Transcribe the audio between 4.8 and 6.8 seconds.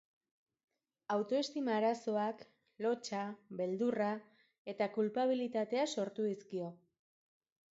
kulpabilitatea sortu dizkio.